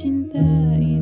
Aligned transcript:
cinta 0.00 0.40
ini 0.80 0.99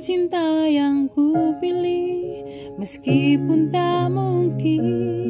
cinta 0.00 0.64
yang 0.64 1.12
ku 1.12 1.54
pilih 1.60 2.24
meskipun 2.80 3.68
tak 3.68 4.08
mungkin. 4.08 5.29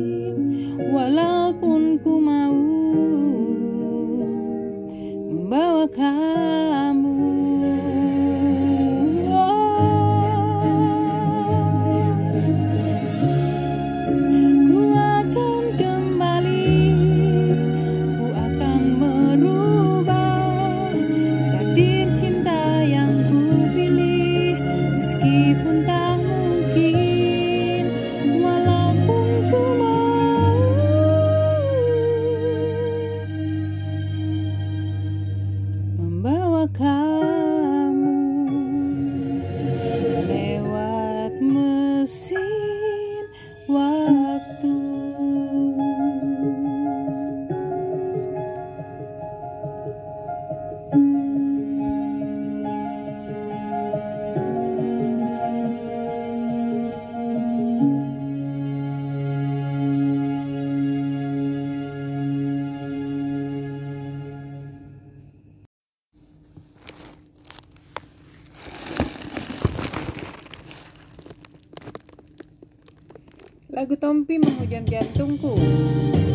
mimpi 74.20 74.36
menghujam 74.36 74.84
jantungku. 74.84 75.56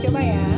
Coba 0.02 0.18
ya. 0.26 0.55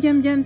jam-jam 0.00 0.39